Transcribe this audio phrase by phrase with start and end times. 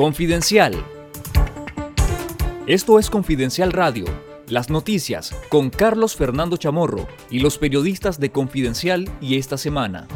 [0.00, 0.82] Confidencial.
[2.66, 4.06] Esto es Confidencial Radio,
[4.48, 10.08] las noticias con Carlos Fernando Chamorro y los periodistas de Confidencial y esta semana.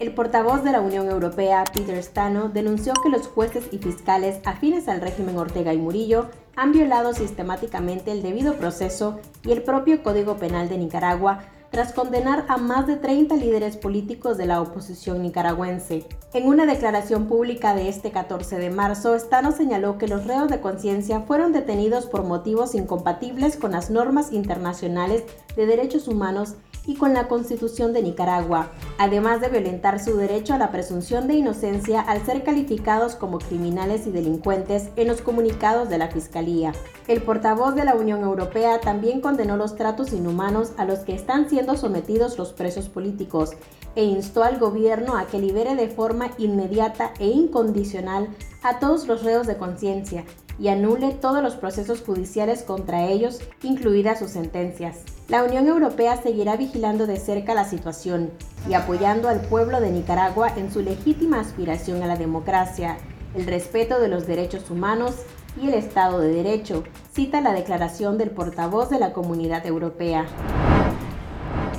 [0.00, 4.88] El portavoz de la Unión Europea, Peter Stano, denunció que los jueces y fiscales afines
[4.88, 10.38] al régimen Ortega y Murillo han violado sistemáticamente el debido proceso y el propio Código
[10.38, 16.06] Penal de Nicaragua tras condenar a más de 30 líderes políticos de la oposición nicaragüense.
[16.32, 20.60] En una declaración pública de este 14 de marzo, Stano señaló que los reos de
[20.60, 25.24] conciencia fueron detenidos por motivos incompatibles con las normas internacionales
[25.56, 26.54] de derechos humanos
[26.86, 31.34] y con la Constitución de Nicaragua, además de violentar su derecho a la presunción de
[31.34, 36.72] inocencia al ser calificados como criminales y delincuentes en los comunicados de la Fiscalía.
[37.08, 41.48] El portavoz de la Unión Europea también condenó los tratos inhumanos a los que están
[41.48, 43.50] siendo sometidos los presos políticos
[43.94, 48.28] e instó al gobierno a que libere de forma inmediata e incondicional
[48.62, 50.24] a todos los reos de conciencia
[50.58, 54.98] y anule todos los procesos judiciales contra ellos, incluidas sus sentencias.
[55.28, 58.30] La Unión Europea seguirá vigilando de cerca la situación
[58.68, 62.96] y apoyando al pueblo de Nicaragua en su legítima aspiración a la democracia,
[63.34, 65.14] el respeto de los derechos humanos
[65.60, 70.26] y el Estado de Derecho, cita la declaración del portavoz de la Comunidad Europea.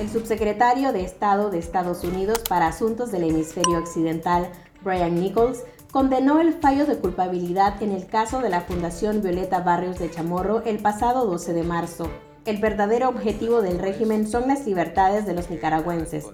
[0.00, 4.48] El subsecretario de Estado de Estados Unidos para Asuntos del Hemisferio Occidental,
[4.82, 9.98] Brian Nichols, condenó el fallo de culpabilidad en el caso de la Fundación Violeta Barrios
[9.98, 12.10] de Chamorro el pasado 12 de marzo.
[12.44, 16.26] El verdadero objetivo del régimen son las libertades de los nicaragüenses.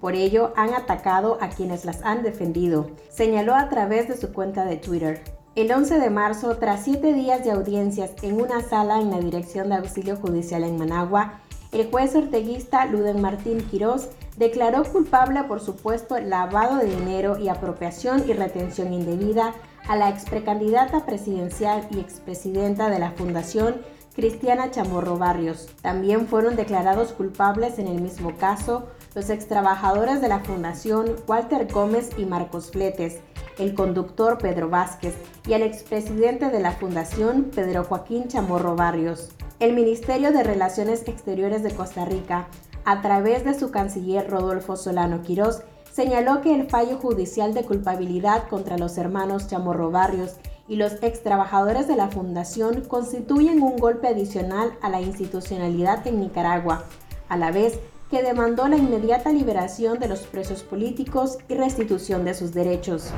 [0.00, 4.64] Por ello, han atacado a quienes las han defendido, señaló a través de su cuenta
[4.64, 5.22] de Twitter.
[5.56, 9.68] El 11 de marzo, tras siete días de audiencias en una sala en la Dirección
[9.68, 11.40] de Auxilio Judicial en Managua,
[11.72, 18.28] el juez orteguista Luden Martín Quirós declaró culpable por supuesto lavado de dinero y apropiación
[18.28, 19.54] y retención indebida
[19.88, 23.82] a la exprecandidata presidencial y expresidenta de la Fundación
[24.14, 25.68] Cristiana Chamorro Barrios.
[25.80, 32.10] También fueron declarados culpables en el mismo caso los extrabajadores de la Fundación Walter Gómez
[32.18, 33.20] y Marcos Fletes,
[33.58, 35.14] el conductor Pedro Vázquez
[35.46, 39.30] y el expresidente de la Fundación Pedro Joaquín Chamorro Barrios.
[39.60, 42.48] El Ministerio de Relaciones Exteriores de Costa Rica,
[42.86, 45.60] a través de su canciller Rodolfo Solano Quirós,
[45.92, 51.22] señaló que el fallo judicial de culpabilidad contra los hermanos Chamorro Barrios y los ex
[51.22, 56.84] trabajadores de la Fundación constituyen un golpe adicional a la institucionalidad en Nicaragua,
[57.28, 57.78] a la vez
[58.10, 63.12] que demandó la inmediata liberación de los presos políticos y restitución de sus derechos.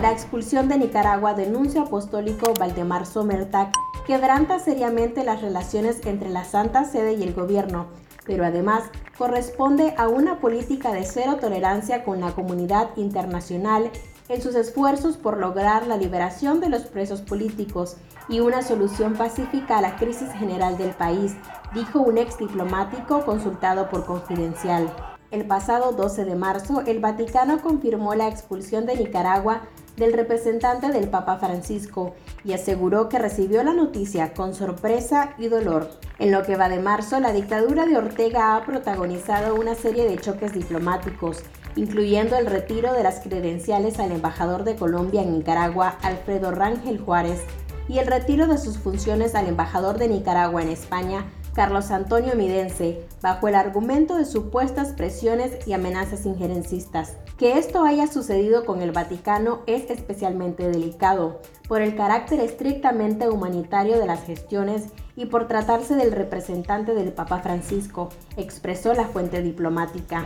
[0.00, 3.74] La expulsión de Nicaragua denuncio apostólico Valdemar Somertac
[4.06, 7.86] quebranta seriamente las relaciones entre la Santa Sede y el gobierno,
[8.24, 8.84] pero además
[9.18, 13.90] corresponde a una política de cero tolerancia con la comunidad internacional
[14.28, 17.96] en sus esfuerzos por lograr la liberación de los presos políticos
[18.28, 21.34] y una solución pacífica a la crisis general del país,
[21.74, 24.94] dijo un ex diplomático consultado por Confidencial.
[25.30, 29.62] El pasado 12 de marzo, el Vaticano confirmó la expulsión de Nicaragua
[29.98, 32.14] del representante del Papa Francisco
[32.44, 35.90] y aseguró que recibió la noticia con sorpresa y dolor.
[36.18, 40.18] En lo que va de marzo, la dictadura de Ortega ha protagonizado una serie de
[40.18, 41.42] choques diplomáticos,
[41.76, 47.40] incluyendo el retiro de las credenciales al embajador de Colombia en Nicaragua, Alfredo Rangel Juárez,
[47.88, 53.06] y el retiro de sus funciones al embajador de Nicaragua en España, Carlos Antonio Midense,
[53.20, 57.16] bajo el argumento de supuestas presiones y amenazas injerencistas.
[57.36, 63.98] Que esto haya sucedido con el Vaticano es especialmente delicado, por el carácter estrictamente humanitario
[63.98, 70.24] de las gestiones y por tratarse del representante del Papa Francisco, expresó la fuente diplomática.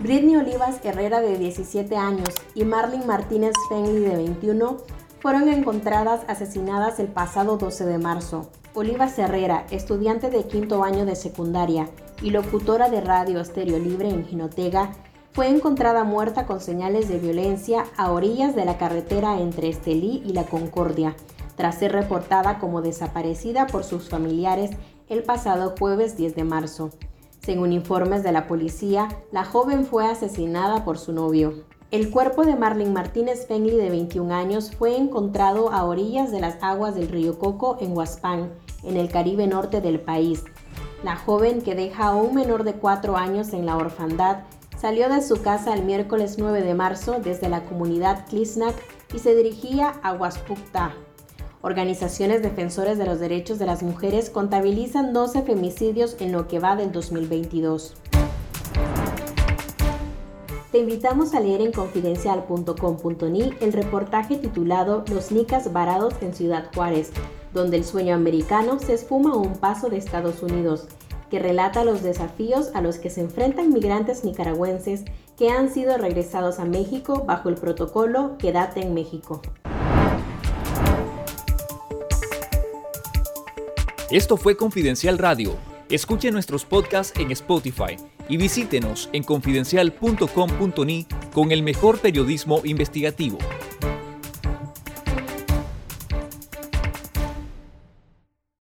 [0.00, 4.78] Britney Olivas Herrera de 17 años y Marlene Martínez Fenley de 21
[5.20, 8.50] fueron encontradas asesinadas el pasado 12 de marzo.
[8.74, 11.90] Oliva Herrera, estudiante de quinto año de secundaria
[12.22, 14.92] y locutora de radio Estéreo Libre en Jinotega,
[15.32, 20.32] fue encontrada muerta con señales de violencia a orillas de la carretera entre Estelí y
[20.32, 21.14] La Concordia,
[21.54, 24.70] tras ser reportada como desaparecida por sus familiares
[25.08, 26.90] el pasado jueves 10 de marzo.
[27.44, 31.66] Según informes de la policía, la joven fue asesinada por su novio.
[31.92, 36.56] El cuerpo de Marlene Martínez Fengley, de 21 años, fue encontrado a orillas de las
[36.62, 38.50] aguas del río Coco en Huaspán,
[38.82, 40.44] en el Caribe norte del país.
[41.02, 44.44] La joven, que deja a un menor de 4 años en la orfandad,
[44.78, 48.74] salió de su casa el miércoles 9 de marzo desde la comunidad Klisnak
[49.14, 50.94] y se dirigía a Huaspucta.
[51.60, 56.74] Organizaciones defensores de los derechos de las mujeres contabilizan 12 femicidios en lo que va
[56.76, 57.94] del 2022.
[60.72, 67.12] te invitamos a leer en confidencial.com.ni el reportaje titulado Los nicas varados en Ciudad Juárez,
[67.52, 70.86] donde el sueño americano se esfuma a un paso de Estados Unidos,
[71.30, 75.04] que relata los desafíos a los que se enfrentan migrantes nicaragüenses
[75.38, 79.40] que han sido regresados a México bajo el protocolo Quédate en México.
[84.10, 85.56] Esto fue Confidencial Radio.
[85.88, 87.96] Escuche nuestros podcasts en Spotify
[88.28, 93.38] y visítenos en confidencial.com.ni con el mejor periodismo investigativo.